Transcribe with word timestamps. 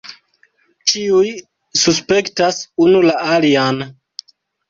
Ĉiuj 0.91 1.27
suspektas 1.83 2.61
unu 2.85 3.03
la 3.09 3.17
alian. 3.35 3.79